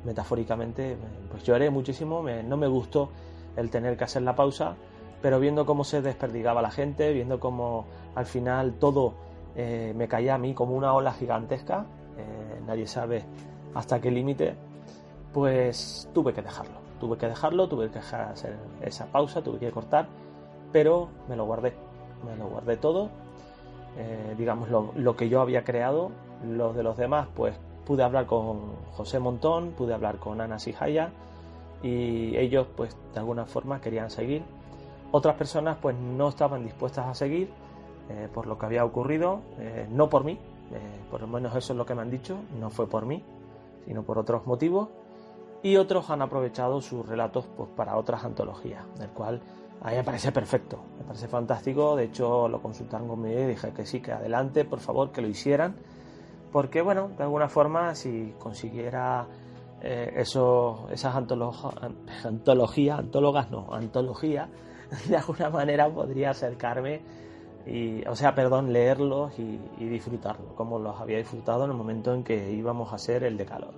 metafóricamente, 0.04 0.96
pues 1.30 1.42
lloré 1.44 1.70
muchísimo, 1.70 2.24
no 2.44 2.56
me 2.56 2.66
gustó 2.66 3.10
el 3.56 3.70
tener 3.70 3.96
que 3.96 4.04
hacer 4.04 4.22
la 4.22 4.34
pausa, 4.34 4.74
pero 5.20 5.38
viendo 5.38 5.64
cómo 5.64 5.84
se 5.84 6.02
desperdigaba 6.02 6.62
la 6.62 6.70
gente, 6.70 7.12
viendo 7.12 7.38
cómo 7.38 7.86
al 8.14 8.26
final 8.26 8.74
todo 8.74 9.14
eh, 9.54 9.92
me 9.96 10.08
caía 10.08 10.34
a 10.34 10.38
mí 10.38 10.54
como 10.54 10.74
una 10.74 10.92
ola 10.92 11.12
gigantesca, 11.12 11.86
eh, 12.18 12.60
nadie 12.66 12.86
sabe 12.86 13.24
hasta 13.74 14.00
qué 14.00 14.10
límite, 14.10 14.54
pues 15.32 16.08
tuve 16.12 16.32
que 16.32 16.42
dejarlo, 16.42 16.78
tuve 17.00 17.16
que 17.16 17.28
dejarlo, 17.28 17.68
tuve 17.68 17.88
que 17.88 18.00
dejar 18.00 18.32
hacer 18.32 18.56
esa 18.80 19.06
pausa, 19.06 19.42
tuve 19.42 19.58
que 19.58 19.70
cortar, 19.70 20.08
pero 20.72 21.08
me 21.28 21.36
lo 21.36 21.44
guardé, 21.44 21.74
me 22.26 22.36
lo 22.36 22.48
guardé 22.48 22.76
todo, 22.76 23.10
eh, 23.96 24.34
digamos 24.36 24.68
lo, 24.70 25.16
que 25.16 25.28
yo 25.28 25.40
había 25.40 25.64
creado, 25.64 26.10
los 26.44 26.74
de 26.74 26.82
los 26.82 26.96
demás, 26.96 27.28
pues 27.34 27.54
pude 27.84 28.02
hablar 28.02 28.26
con 28.26 28.60
José 28.92 29.18
Montón, 29.18 29.72
pude 29.72 29.94
hablar 29.94 30.18
con 30.18 30.40
Ana 30.40 30.58
Sijaya 30.58 31.10
y 31.82 32.36
ellos 32.36 32.66
pues 32.76 32.96
de 33.12 33.20
alguna 33.20 33.46
forma 33.46 33.80
querían 33.80 34.10
seguir. 34.10 34.42
Otras 35.10 35.36
personas 35.36 35.78
pues 35.80 35.96
no 35.96 36.28
estaban 36.28 36.64
dispuestas 36.64 37.06
a 37.06 37.14
seguir 37.14 37.50
eh, 38.08 38.28
por 38.32 38.46
lo 38.46 38.58
que 38.58 38.66
había 38.66 38.84
ocurrido, 38.84 39.40
eh, 39.58 39.86
no 39.90 40.08
por 40.10 40.24
mí, 40.24 40.32
eh, 40.32 41.00
por 41.10 41.20
lo 41.20 41.26
menos 41.26 41.54
eso 41.54 41.72
es 41.72 41.76
lo 41.76 41.86
que 41.86 41.94
me 41.94 42.02
han 42.02 42.10
dicho, 42.10 42.36
no 42.58 42.68
fue 42.68 42.86
por 42.86 43.06
mí, 43.06 43.22
sino 43.86 44.02
por 44.02 44.18
otros 44.18 44.46
motivos, 44.46 44.88
y 45.62 45.76
otros 45.76 46.10
han 46.10 46.20
aprovechado 46.20 46.80
sus 46.80 47.06
relatos 47.06 47.46
pues, 47.56 47.70
para 47.70 47.96
otras 47.96 48.24
antologías, 48.24 48.84
el 49.00 49.08
cual 49.10 49.40
a 49.82 49.90
mí 49.90 49.96
me 49.96 50.04
parece 50.04 50.32
perfecto, 50.32 50.78
me 50.98 51.04
parece 51.04 51.28
fantástico, 51.28 51.94
de 51.96 52.04
hecho 52.04 52.48
lo 52.48 52.60
consultaron 52.60 53.08
conmigo 53.08 53.40
y 53.40 53.46
dije 53.46 53.72
que 53.72 53.86
sí, 53.86 54.00
que 54.00 54.12
adelante, 54.12 54.64
por 54.64 54.80
favor, 54.80 55.12
que 55.12 55.22
lo 55.22 55.28
hicieran, 55.28 55.76
porque 56.52 56.82
bueno, 56.82 57.10
de 57.16 57.22
alguna 57.24 57.48
forma 57.48 57.94
si 57.94 58.34
consiguiera 58.38 59.26
eso, 59.82 60.88
esas 60.92 61.14
antologías, 62.24 62.98
antólogas 62.98 63.50
no, 63.50 63.72
antología, 63.72 64.48
de 65.08 65.16
alguna 65.16 65.50
manera 65.50 65.88
podría 65.88 66.30
acercarme 66.30 67.00
y, 67.66 68.06
o 68.08 68.16
sea, 68.16 68.34
perdón, 68.34 68.72
leerlos 68.72 69.38
y, 69.38 69.58
disfrutarlo, 69.78 70.54
como 70.56 70.78
los 70.78 71.00
había 71.00 71.18
disfrutado 71.18 71.64
en 71.64 71.70
el 71.70 71.76
momento 71.76 72.12
en 72.12 72.24
que 72.24 72.52
íbamos 72.52 72.92
a 72.92 72.96
hacer 72.96 73.24
el 73.24 73.36
de 73.36 73.44
calor. 73.44 73.74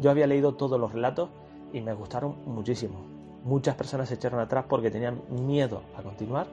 Yo 0.00 0.10
había 0.10 0.26
leído 0.26 0.54
todos 0.54 0.80
los 0.80 0.92
relatos 0.92 1.28
y 1.72 1.80
me 1.80 1.92
gustaron 1.92 2.36
muchísimo. 2.46 3.04
Muchas 3.44 3.74
personas 3.74 4.08
se 4.08 4.14
echaron 4.14 4.40
atrás 4.40 4.64
porque 4.68 4.90
tenían 4.90 5.20
miedo 5.28 5.82
a 5.96 6.02
continuar. 6.02 6.46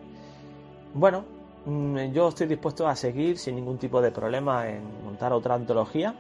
Bueno, 0.94 1.24
yo 1.66 2.30
estoy 2.30 2.48
dispuesto 2.48 2.88
a 2.88 2.96
seguir 2.96 3.38
sin 3.38 3.56
ningún 3.56 3.78
tipo 3.78 4.02
de 4.02 4.12
problema 4.12 4.68
en 4.68 5.04
montar 5.04 5.34
otra 5.34 5.56
antología. 5.56 6.16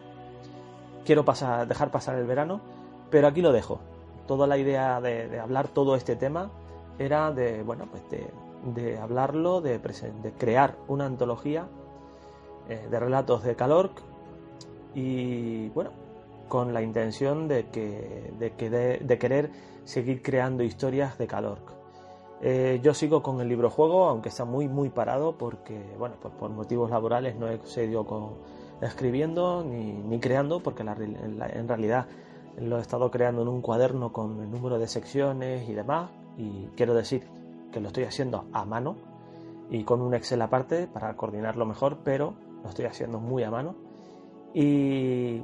Quiero 1.05 1.25
pasar, 1.25 1.67
dejar 1.67 1.91
pasar 1.91 2.17
el 2.17 2.25
verano, 2.25 2.62
pero 3.10 3.27
aquí 3.27 3.41
lo 3.41 3.51
dejo. 3.51 3.79
Toda 4.27 4.46
la 4.48 4.58
idea 4.58 5.01
de, 5.01 5.39
hablar 5.39 5.69
todo 5.69 5.96
este 5.96 6.15
tema 6.15 6.51
era 7.00 7.31
de, 7.31 7.63
bueno, 7.63 7.88
pues 7.89 8.03
de, 8.75 8.98
hablarlo, 9.00 9.62
de, 9.62 9.79
crear 10.38 10.75
una 10.88 11.05
antología 11.05 11.67
eh, 12.67 12.88
de 12.89 13.00
relatos 13.00 13.43
de 13.43 13.55
Calorc 13.55 14.01
y, 14.93 15.69
bueno, 15.69 15.91
con 16.48 16.74
la 16.74 16.81
intención 16.81 17.48
de, 17.48 17.67
que, 17.67 18.34
de, 18.38 19.17
querer 19.17 19.51
seguir 19.86 20.22
creando 20.22 20.63
historias 20.63 21.17
de 21.17 21.27
Calorc. 21.27 21.78
Eh, 22.41 22.79
yo 22.81 22.93
sigo 22.93 23.22
con 23.22 23.41
el 23.41 23.50
libro 23.50 23.69
juego, 23.69 24.08
aunque 24.08 24.29
está 24.29 24.46
muy 24.46 24.67
muy 24.67 24.89
parado 24.89 25.38
porque, 25.38 25.96
bueno, 25.98 26.15
pues 26.22 26.34
por 26.36 26.50
motivos 26.51 26.89
laborales 26.89 27.36
no 27.36 27.50
he 27.50 27.60
seguido 27.65 28.05
con, 28.05 28.36
escribiendo 28.81 29.63
ni, 29.63 30.19
creando 30.19 30.62
porque 30.62 30.84
en, 30.84 31.67
realidad 31.67 32.08
lo 32.58 32.77
he 32.77 32.81
estado 32.81 33.12
creando 33.12 33.41
en 33.41 33.48
un 33.50 33.62
cuaderno 33.62 34.12
con 34.13 34.41
el 34.41 34.50
número 34.50 34.79
de 34.79 34.88
secciones 34.88 35.67
y 35.67 35.74
demás 35.74 36.12
y 36.38 36.67
quiero 36.75 36.93
decir 36.93 37.27
que 37.72 37.79
lo 37.79 37.88
estoy 37.88 38.05
haciendo 38.05 38.46
a 38.53 38.65
mano 38.65 38.96
y 39.69 39.84
con 39.84 40.01
un 40.01 40.13
Excel 40.13 40.41
aparte 40.41 40.88
para 40.88 41.15
coordinarlo 41.15 41.65
mejor, 41.65 42.00
pero 42.03 42.34
lo 42.63 42.69
estoy 42.69 42.86
haciendo 42.86 43.19
muy 43.19 43.43
a 43.43 43.51
mano 43.51 43.75
y 44.53 45.41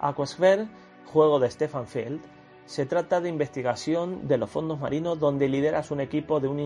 Aquasphere, 0.00 0.68
juego 1.08 1.40
de 1.40 1.50
Stefan 1.50 1.86
Field, 1.86 2.20
se 2.66 2.84
trata 2.84 3.22
de 3.22 3.30
investigación 3.30 4.28
de 4.28 4.36
los 4.36 4.50
fondos 4.50 4.78
marinos 4.78 5.18
donde 5.18 5.48
lideras 5.48 5.90
un 5.90 6.00
equipo 6.00 6.38
de 6.38 6.48
un, 6.48 6.60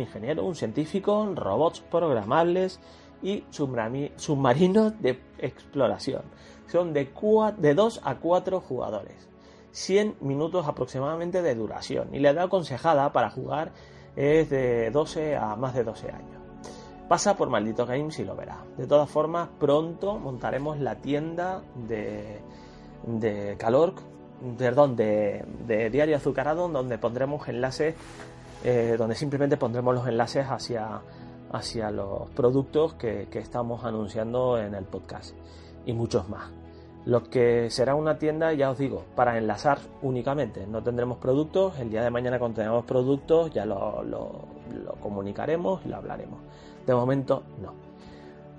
ingeniero, 0.00 0.44
un 0.44 0.54
científico, 0.54 1.32
robots 1.34 1.80
programables 1.80 2.80
y 3.22 3.44
submarinos 3.50 5.00
de 5.00 5.18
exploración. 5.38 6.22
Son 6.66 6.92
de 6.92 7.74
2 7.74 8.00
a 8.04 8.16
4 8.16 8.60
jugadores. 8.60 9.28
100 9.70 10.16
minutos 10.20 10.68
aproximadamente 10.68 11.40
de 11.40 11.54
duración 11.54 12.14
y 12.14 12.18
la 12.18 12.30
edad 12.30 12.44
aconsejada 12.44 13.10
para 13.12 13.30
jugar 13.30 13.72
es 14.16 14.50
de 14.50 14.90
12 14.90 15.34
a 15.36 15.56
más 15.56 15.74
de 15.74 15.84
12 15.84 16.10
años. 16.10 16.42
Pasa 17.08 17.36
por 17.36 17.48
Maldito 17.48 17.86
Games 17.86 18.18
y 18.18 18.24
lo 18.24 18.36
verá. 18.36 18.64
De 18.76 18.86
todas 18.86 19.08
formas, 19.08 19.48
pronto 19.58 20.18
montaremos 20.18 20.78
la 20.78 20.96
tienda 20.96 21.62
de, 21.74 22.42
de 23.06 23.56
Calor, 23.58 23.94
perdón, 24.58 24.96
de, 24.96 25.44
de 25.66 25.90
Diario 25.90 26.16
Azucarado, 26.16 26.68
donde 26.68 26.98
pondremos 26.98 27.48
enlaces, 27.48 27.94
eh, 28.64 28.96
donde 28.98 29.14
simplemente 29.14 29.56
pondremos 29.56 29.94
los 29.94 30.06
enlaces 30.06 30.46
hacia 30.46 31.02
hacia 31.52 31.90
los 31.90 32.30
productos 32.30 32.94
que, 32.94 33.28
estamos 33.32 33.84
anunciando 33.84 34.58
en 34.58 34.74
el 34.74 34.84
podcast 34.84 35.34
y 35.86 35.92
muchos 35.92 36.28
más. 36.28 36.50
Lo 37.04 37.24
que 37.24 37.68
será 37.70 37.94
una 37.94 38.18
tienda, 38.18 38.52
ya 38.52 38.70
os 38.70 38.78
digo, 38.78 39.04
para 39.16 39.36
enlazar 39.36 39.78
únicamente. 40.02 40.66
No 40.66 40.82
tendremos 40.82 41.18
productos. 41.18 41.78
El 41.80 41.90
día 41.90 42.02
de 42.02 42.10
mañana 42.10 42.38
cuando 42.38 42.56
tengamos 42.56 42.84
productos 42.84 43.52
ya 43.52 43.66
lo, 43.66 44.02
lo, 44.04 44.46
comunicaremos 45.00 45.84
y 45.84 45.88
lo 45.88 45.96
hablaremos. 45.96 46.40
De 46.86 46.94
momento 46.94 47.42
no. 47.60 47.91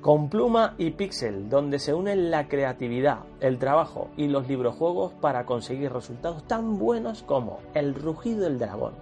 Con 0.04 0.28
pluma 0.28 0.76
y 0.78 0.92
pixel, 0.92 1.48
donde 1.48 1.80
se 1.80 1.94
unen 1.94 2.30
la 2.30 2.50
creatividad, 2.50 3.20
el 3.40 3.58
trabajo 3.58 4.10
y 4.18 4.28
los 4.28 4.50
librojuegos 4.50 5.14
para 5.14 5.46
conseguir 5.46 5.94
resultados 5.94 6.46
tan 6.46 6.78
buenos 6.78 7.24
como 7.24 7.62
El 7.74 7.96
rugido 7.96 8.42
del 8.42 8.60
dragón, 8.60 8.96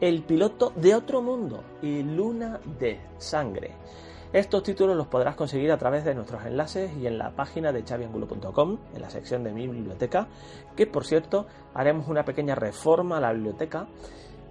el 0.00 0.22
piloto 0.22 0.72
de 0.76 0.94
otro 0.94 1.20
mundo 1.20 1.64
y 1.82 2.04
Luna 2.04 2.60
de 2.78 3.00
Sangre. 3.18 3.72
Estos 4.32 4.62
títulos 4.62 4.96
los 4.96 5.08
podrás 5.08 5.34
conseguir 5.34 5.72
a 5.72 5.78
través 5.78 6.04
de 6.04 6.14
nuestros 6.14 6.46
enlaces 6.46 6.92
y 6.96 7.08
en 7.08 7.18
la 7.18 7.32
página 7.32 7.72
de 7.72 7.82
chaviangulo.com, 7.82 8.78
en 8.94 9.02
la 9.02 9.10
sección 9.10 9.42
de 9.42 9.50
mi 9.50 9.66
biblioteca, 9.66 10.28
que 10.76 10.86
por 10.86 11.04
cierto 11.04 11.46
haremos 11.74 12.06
una 12.06 12.24
pequeña 12.24 12.54
reforma 12.54 13.16
a 13.16 13.20
la 13.20 13.32
biblioteca 13.32 13.88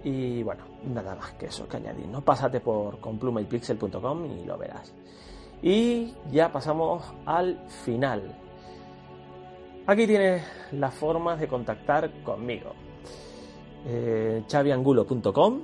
y 0.04 0.42
bueno, 0.42 0.62
nada 0.84 1.14
más 1.14 1.32
que 1.32 1.46
eso 1.46 1.66
que 1.66 1.78
añadir. 1.78 2.06
No 2.06 2.20
pásate 2.20 2.60
por 2.60 3.00
complumaypixel.com 3.00 4.26
y 4.26 4.44
lo 4.44 4.58
verás. 4.58 4.92
Y 5.62 6.14
ya 6.30 6.52
pasamos 6.52 7.02
al 7.24 7.58
final. 7.84 8.22
Aquí 9.86 10.06
tienes 10.06 10.42
las 10.72 10.94
formas 10.94 11.38
de 11.38 11.48
contactar 11.48 12.10
conmigo 12.22 12.72
eh, 13.88 14.42
chaviangulo.com, 14.48 15.60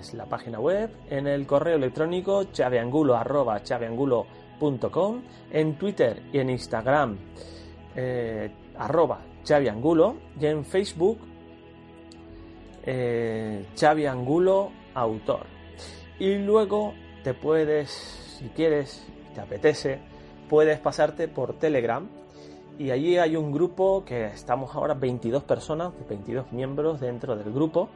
es 0.00 0.14
la 0.14 0.24
página 0.24 0.58
web, 0.58 0.90
en 1.10 1.26
el 1.26 1.46
correo 1.46 1.76
electrónico 1.76 2.44
chaviangulo 2.44 3.14
arroba 3.16 3.62
chaviangulo.com, 3.62 5.22
en 5.52 5.76
Twitter 5.76 6.22
y 6.32 6.38
en 6.38 6.50
Instagram 6.50 7.18
eh, 7.94 8.50
arroba 8.78 9.20
chaviangulo 9.44 10.16
y 10.40 10.46
en 10.46 10.64
Facebook 10.64 11.18
eh, 12.84 13.66
chaviangulo 13.74 14.70
autor. 14.94 15.44
Y 16.18 16.36
luego 16.36 16.94
te 17.22 17.34
puedes, 17.34 17.90
si 18.38 18.48
quieres, 18.48 19.06
te 19.36 19.42
apetece, 19.42 19.98
puedes 20.48 20.78
pasarte 20.80 21.28
por 21.28 21.58
Telegram 21.58 22.08
y 22.78 22.90
allí 22.90 23.18
hay 23.18 23.36
un 23.36 23.52
grupo 23.52 24.02
que 24.04 24.26
estamos 24.26 24.74
ahora 24.74 24.94
22 24.94 25.42
personas, 25.44 25.92
22 26.08 26.52
miembros 26.52 27.00
dentro 27.00 27.36
del 27.36 27.52
grupo 27.52 27.90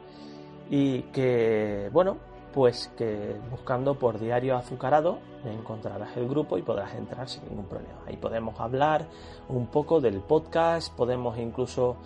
y 0.69 1.01
que, 1.13 1.89
bueno, 1.91 2.17
pues 2.53 2.91
que 2.95 3.35
buscando 3.49 3.95
por 3.97 4.19
diario 4.19 4.55
azucarado 4.55 5.19
encontrarás 5.43 6.15
el 6.15 6.27
grupo 6.27 6.59
y 6.59 6.61
podrás 6.61 6.93
entrar 6.93 7.27
sin 7.27 7.43
ningún 7.49 7.65
problema. 7.65 7.99
Ahí 8.05 8.17
podemos 8.17 8.59
hablar 8.59 9.07
un 9.49 9.65
poco 9.67 9.99
del 9.99 10.19
podcast, 10.19 10.93
podemos 10.95 11.39
incluso, 11.39 11.97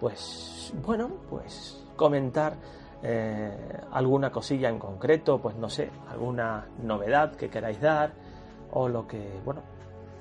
pues, 0.00 0.72
bueno, 0.84 1.10
pues 1.28 1.84
comentar 1.94 2.56
eh, 3.04 3.56
alguna 3.92 4.32
cosilla 4.32 4.68
en 4.68 4.80
concreto, 4.80 5.38
pues 5.38 5.54
no 5.54 5.68
sé, 5.68 5.90
alguna 6.08 6.66
novedad 6.82 7.36
que 7.36 7.48
queráis 7.48 7.80
dar 7.80 8.29
o 8.72 8.88
lo 8.88 9.06
que, 9.06 9.40
bueno, 9.44 9.62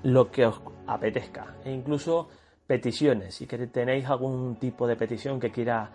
lo 0.04 0.32
que 0.32 0.46
os 0.46 0.62
apetezca. 0.88 1.56
E 1.64 1.72
incluso 1.72 2.30
peticiones. 2.68 3.36
Si 3.36 3.46
tenéis 3.48 4.06
algún 4.08 4.58
tipo 4.58 4.86
de 4.88 4.96
petición 4.96 5.40
que 5.40 5.52
quiera 5.52 5.90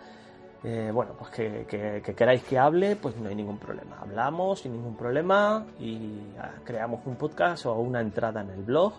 eh, 0.67 0.89
bueno 0.91 1.13
pues 1.13 1.29
que, 1.29 2.01
queráis 2.15 2.43
que 2.43 2.57
hable 2.57 2.95
pues 2.95 3.15
no 3.17 3.29
hay 3.29 3.35
ningún 3.35 3.59
problema. 3.59 3.99
Hablamos 4.01 4.61
sin 4.61 4.73
ningún 4.73 4.95
problema 4.95 5.65
y 5.79 6.19
ah, 6.39 6.51
creamos 6.63 7.05
un 7.05 7.15
podcast 7.15 7.67
o 7.67 7.75
una 7.75 8.01
entrada 8.01 8.41
en 8.41 8.49
el 8.49 8.63
blog 8.63 8.93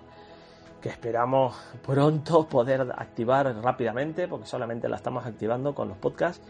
que 0.80 0.88
esperamos 0.88 1.56
pronto 1.84 2.46
poder 2.48 2.82
activar 2.96 3.52
rápidamente 3.62 4.28
porque 4.28 4.46
solamente 4.46 4.88
la 4.88 4.96
estamos 4.96 5.26
activando 5.26 5.74
con 5.74 5.88
los 5.88 5.98
podcasts 5.98 6.46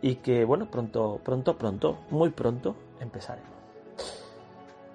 y 0.00 0.16
que, 0.16 0.44
bueno, 0.44 0.70
pronto, 0.70 1.20
pronto, 1.24 1.58
pronto, 1.58 1.98
muy 2.10 2.30
pronto 2.30 2.76
empezaremos. 3.00 3.57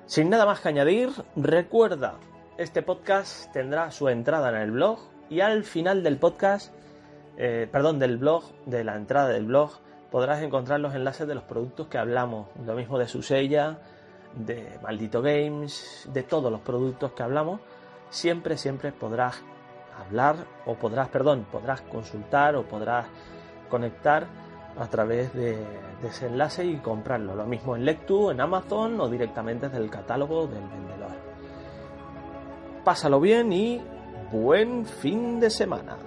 Sin 0.05 0.29
nada 0.29 0.45
más 0.45 0.59
que 0.59 0.67
añadir, 0.67 1.09
recuerda, 1.37 2.15
este 2.57 2.81
podcast 2.81 3.51
tendrá 3.53 3.89
su 3.89 4.09
entrada 4.09 4.49
en 4.49 4.55
el 4.55 4.71
blog 4.71 4.99
y 5.29 5.39
al 5.39 5.63
final 5.63 6.03
del 6.03 6.17
podcast, 6.17 6.73
eh, 7.37 7.69
perdón, 7.71 7.99
del 7.99 8.17
blog, 8.17 8.43
de 8.65 8.83
la 8.83 8.97
entrada 8.97 9.29
del 9.29 9.45
blog, 9.45 9.71
podrás 10.11 10.43
encontrar 10.43 10.81
los 10.81 10.93
enlaces 10.93 11.25
de 11.25 11.35
los 11.35 11.45
productos 11.45 11.87
que 11.87 11.97
hablamos, 11.97 12.49
lo 12.65 12.75
mismo 12.75 12.99
de 12.99 13.07
Susella, 13.07 13.79
de 14.35 14.77
Maldito 14.83 15.21
Games, 15.21 16.09
de 16.11 16.23
todos 16.23 16.51
los 16.51 16.59
productos 16.59 17.13
que 17.13 17.23
hablamos, 17.23 17.61
siempre, 18.09 18.57
siempre 18.57 18.91
podrás 18.91 19.41
hablar 20.05 20.35
o 20.65 20.75
podrás, 20.75 21.07
perdón, 21.07 21.47
podrás 21.49 21.79
consultar 21.79 22.57
o 22.57 22.63
podrás 22.63 23.05
conectar 23.69 24.27
a 24.77 24.87
través 24.87 25.33
de, 25.33 25.57
ese 26.03 26.27
enlace 26.27 26.65
y 26.65 26.77
comprarlo. 26.77 27.35
Lo 27.35 27.45
mismo 27.45 27.75
en 27.75 27.85
Lectu, 27.85 28.29
en 28.29 28.41
Amazon 28.41 28.99
o 28.99 29.09
directamente 29.09 29.69
desde 29.69 29.83
el 29.83 29.89
catálogo 29.89 30.47
del 30.47 30.67
vendedor. 30.67 31.11
Pásalo 32.83 33.19
bien 33.19 33.53
y 33.53 33.81
buen 34.31 34.85
fin 34.85 35.39
de 35.39 35.49
semana. 35.49 35.97